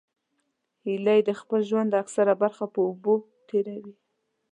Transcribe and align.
هیلۍ 0.83 1.19
د 1.25 1.29
خپل 1.39 1.59
ژوند 1.69 1.91
اکثره 2.01 2.33
برخه 2.43 2.65
په 2.73 2.79
اوبو 2.87 3.15
تېروي 3.47 3.93